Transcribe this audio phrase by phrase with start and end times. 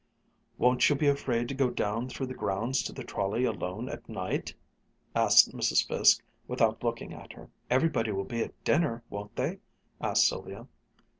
[0.57, 4.09] "Won't you be afraid to go down through the grounds to the trolley alone, at
[4.09, 4.55] night?"
[5.15, 5.87] asked Mrs.
[5.87, 7.51] Fiske, without looking at her.
[7.69, 9.59] "Everybody will be at dinner, won't they?"
[10.01, 10.65] asked Sylvia.